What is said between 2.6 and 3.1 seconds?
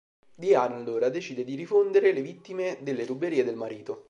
delle